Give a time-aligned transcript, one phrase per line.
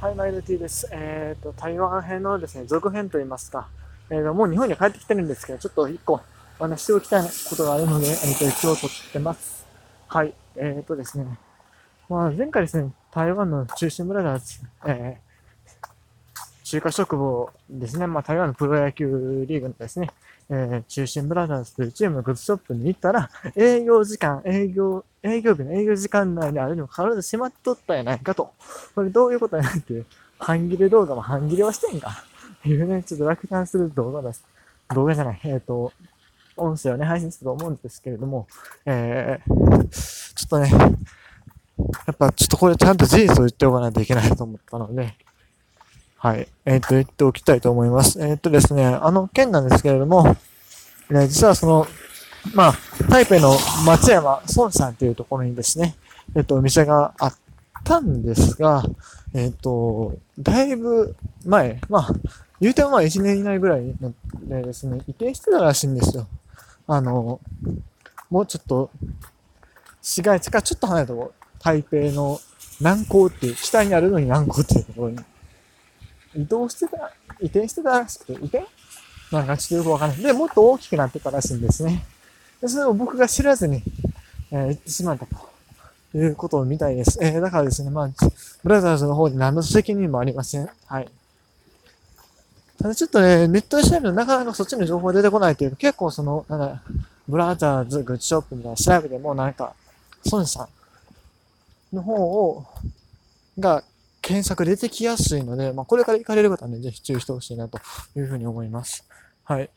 [0.00, 0.88] はい、マイルティです。
[0.92, 3.68] えっ、ー、と、台湾編のですね、続編といいますか、
[4.08, 6.22] えー、もう日本に帰ってきてるんですけど、ちょっと一個
[6.58, 9.66] お話しておきたいことがあるので、えっ、ー、と、一応撮ってます。
[10.08, 11.26] はい、えっ、ー、とですね、
[12.08, 15.29] まあ、前回ですね、台湾の中心ブラザーズ、えー、
[16.70, 20.08] 中華職房ですね、まあ、台湾のプロ野球リーグのですね、
[20.48, 28.52] えー、中心ブラザーズというチームのグッズショップに行ったら、営業時間、営業、営業日の営業時間内にあるにもかかわらず閉まっとったやないかと。
[28.94, 30.06] これどういうことやないっていう、
[30.38, 32.24] 半切れ動画も半切れはしてんか。
[32.64, 34.44] いうね、ちょっと落胆する動画です。
[34.94, 35.92] 動画じゃない、えっ、ー、と、
[36.56, 38.46] 音声をね、配信したと思うんですけれども、
[38.86, 39.88] えー、
[40.36, 40.70] ちょっとね、
[42.06, 45.16] やっぱちょっとこれちゃんと事実を言っておかないといけないと思ったので、
[46.22, 46.46] はい。
[46.66, 48.20] えっ、ー、と、言っておきたいと思います。
[48.20, 50.36] えっ、ー、とですね、あの件なんですけれども、
[51.08, 51.86] ね、実はその、
[52.52, 52.74] まあ、
[53.08, 53.56] 台北の
[53.86, 55.94] 松山孫さんっていうところにですね、
[56.36, 57.34] えっ、ー、と、お店があっ
[57.84, 58.84] たんですが、
[59.32, 62.08] えっ、と、だいぶ前、まあ、
[62.60, 64.12] 言うてもまあ1年以内ぐらいの
[64.42, 66.28] でですね、移転してたらしいんですよ。
[66.86, 67.40] あの、
[68.28, 68.90] もうちょっと、
[70.02, 72.38] 市街地からちょっと離れたところ、台北の
[72.78, 75.18] 南港っていう、北にあるのに南港っていうところに
[76.34, 78.66] 移動してた、移転してたらしくて、移転
[79.32, 80.18] なんかちょっとよくわかんない。
[80.18, 82.04] で、もっと大きくなってたらしいんですね。
[82.60, 83.82] で、それを僕が知らずに、
[84.50, 87.18] えー、行ってしまったということみたいです。
[87.22, 88.10] えー、だからですね、まあ、
[88.64, 90.68] ブラザーズの方で何の責任もありません。
[90.86, 91.08] はい。
[92.78, 96.82] ただちょっとね、ネットで調べるとなかなかそっちの情報が出てこないというか、結構その、なんだ、
[97.28, 99.74] ブラザーズグッズショップみたいな調べてもなんか、
[100.30, 100.68] 孫さ
[101.92, 102.64] んの方を、
[103.58, 103.84] が
[104.30, 107.80] 検索出てきやすいので、まあ、これから行かれる方はね、ぜひ注意してほしいなと
[108.16, 109.04] いうふうに思います。
[109.44, 109.68] はい。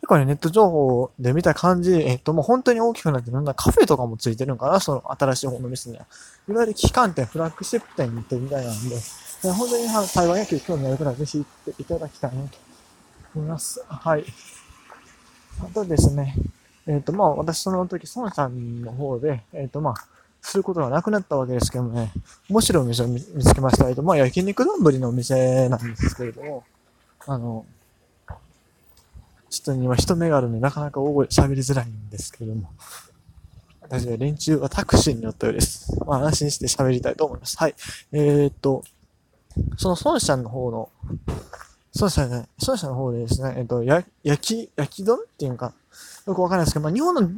[0.00, 6.06] 結構ね、ネット情報で見た感じ、えっと、もう本当に大きくなって、なんだ、カフェとかもついてるんかな、その新しい方の店には。
[6.48, 8.96] いわゆる機関店、フラッグシップ店に行ってるみたいなんで、
[9.42, 12.58] 本当に台湾野球興味ある方はぜひ行っていただきたいなと
[13.36, 13.84] 思います。
[13.88, 14.24] はい。
[15.62, 16.34] あとですね、
[16.88, 22.12] えっ、と、まあ、私その時、孫さんの方で、えっ、と、まあ、することがなくなったわけですけどもね、
[22.48, 23.88] 面白いお店を見つけました。
[23.88, 26.64] えっと、まあ、焼肉丼のお店なんですけれども、
[27.26, 27.64] あの、
[29.50, 32.70] ちょっと今人目があるのでなかなか大声喋りづらいんですけれども、
[33.88, 35.96] 私は連中はタクシーに乗ったようです。
[36.04, 37.56] まあ、安心して喋りたいと思います。
[37.56, 37.74] はい。
[38.12, 38.84] えー、っと、
[39.76, 40.90] その孫さんの方の、
[41.94, 45.72] 孫さんね、孫さんの方でですね、えっと、や、焼き、焼き丼っていうか、
[46.26, 47.30] よくわかんないですけど、まあ、日本の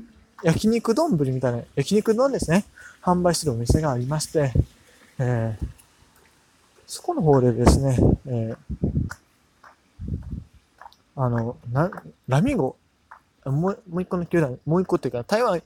[0.42, 2.64] 焼肉丼みたいな、焼肉丼ですね。
[3.02, 4.52] 販売してるお店がありまして、
[5.18, 5.66] えー、
[6.86, 8.56] そこの方でですね、えー、
[11.16, 11.90] あの、な、
[12.28, 12.76] ラミゴ、
[13.44, 15.62] もう、もう一個の球団、もう一個っていうか、台湾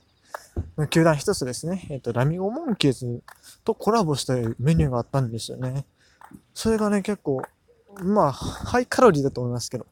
[0.77, 3.21] の球団一つですね、えっ、ー、と、ラミゴモンキーズ
[3.63, 5.85] とコラボしたメニューがあったんですよね。
[6.53, 7.43] それがね、結構、
[8.01, 9.85] まあ、ハイカロリーだと思いますけど、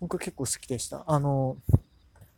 [0.00, 1.04] 僕結構好きでした。
[1.06, 1.56] あの、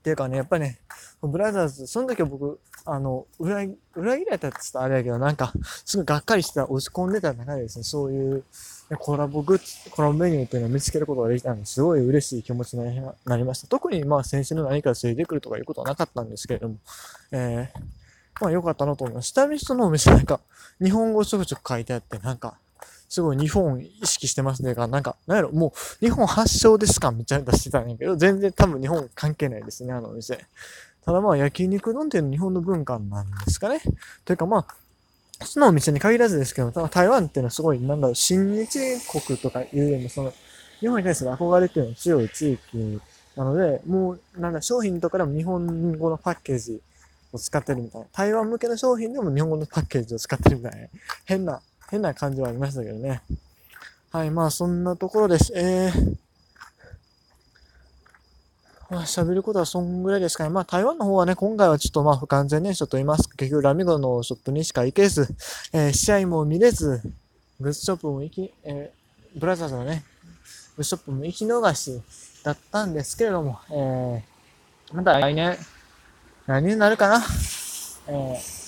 [0.02, 0.80] っていうかね、やっぱりね、
[1.22, 3.62] ブラザーズ、その時は僕、あの、裏、
[3.94, 5.52] 裏切られたって言ったらあれやけど、なんか、
[5.84, 8.44] すごいがっかりしてた、落ち込んでた中でですね、そういう、
[8.98, 13.68] コラボグッズ、コラボメニューっていうのを見つけることができたので、すごい嬉しい気持ちになりました。
[13.68, 16.76] 特にまあ先週の何か連れてくるとかいうことはなかったんですけれども、
[17.30, 17.80] えー、
[18.40, 19.28] まあ良かったなと思います。
[19.28, 20.40] 下見人のお店なんか、
[20.82, 22.58] 日本語ちょくちょく書いてあって、なんか、
[23.12, 30.46] すごい日本意識してますね、なんか、なんやろ、もう日本発祥ですかめっちゃ出してたんやけど、全然多分日本関係ないですね、あのお店。
[31.04, 33.82] ただまあ焼肉丼っていうのは日本の文化なんですかね。
[34.24, 34.66] というかま
[35.40, 38.78] あ、そのお店に限らずですけど、台湾っていうのはすごい、なんだろう、親日
[39.10, 40.32] 国とかいうよりも、その、
[40.80, 43.00] 日本に対する憧れっていうのが強い地域
[43.36, 46.80] なので、もう、なんだ、商品とかでも日本語のパッケージ
[47.30, 48.06] を使ってるみたいな。
[48.10, 50.88] 台湾向けの商品でも日本語のパッケージを使ってるみたいな。
[51.26, 51.60] 変な
[51.92, 53.20] 変な感じはありましたけどね。
[54.10, 55.52] はい、まあそんなところです。
[55.54, 56.16] えー、
[58.88, 60.50] まあ喋ることはそんぐらいですかね。
[60.50, 65.28] まあ台湾の方はね、今回はちょっとまあ不完全燃焼と言いますか、結局ラミゴのショップにしか行けず、
[65.74, 67.02] えー、試合も見れず、
[67.60, 70.02] グッズショップも行き、えー、ブラザーズのね、
[70.76, 72.00] グッズショップも行き逃し
[72.42, 75.58] だったんですけれども、えー、また来年、
[76.46, 77.22] 何になるかな
[78.08, 78.61] えー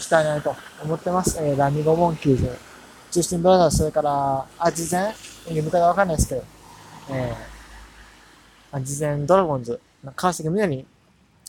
[0.00, 1.38] したいなと思ってます。
[1.40, 2.56] えー、ラミゴモンキーズ、
[3.10, 5.12] 中心ブラザーズ、それから、アジゼン、
[5.44, 6.44] 読み方わかんないですけど、
[7.10, 9.80] えー、アジゼンドラゴンズ、
[10.16, 10.86] 川崎宮に、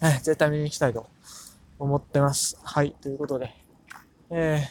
[0.02, 1.08] えー、絶対見に行きたいと
[1.80, 2.58] 思ってます。
[2.64, 3.54] はい、ということで、
[4.30, 4.68] え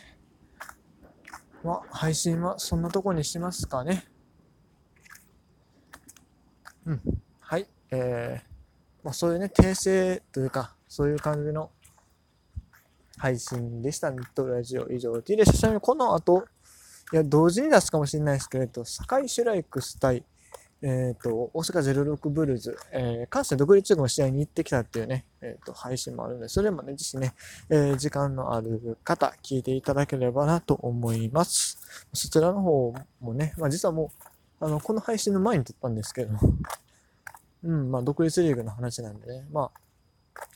[1.64, 4.04] ー、ま、配信はそんなとこにしますかね。
[6.86, 7.00] うん。
[7.40, 7.66] はい。
[7.90, 11.70] えー、まあそういうね、訂正というか、そういう感じの
[13.18, 14.10] 配信でした。
[14.10, 15.44] ネットラジオ以上 T で。
[15.44, 16.44] ちなみにこの後、
[17.12, 20.24] いや、同時に出すかもしれないですけれど、堺シュライクス対、
[20.82, 27.34] えっ、ー、と、大阪06ブルーズ、えー、関西独立の試合に行ってきたっていうね、えっ、ー、と、配信もあるので、それもね、ぜひね、
[27.70, 32.06] えー、時間のある方、聞いていただければなと思います。
[32.12, 34.10] そちらの方もね、まあ実はも
[34.60, 36.36] う、あの、この配信の前に撮ったんですけど、
[37.62, 39.80] うん、まあ独立リーグの話なんでね、まあ、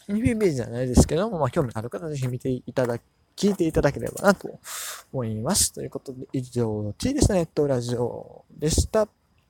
[0.08, 2.98] 二部ページじゃないですけども、まあ興味ある方は、ぜひ見ていただ
[3.36, 4.58] 聞いていただければなと
[5.12, 5.72] 思います。
[5.72, 9.08] ということで、以上、T ですネットラジオでした。